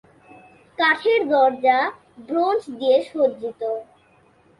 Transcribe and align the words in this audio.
কাঠের 0.79 1.21
দরজা 1.31 1.79
ব্রোঞ্জ 2.27 2.61
দিয়ে 2.77 2.97
সজ্জিত। 3.09 3.61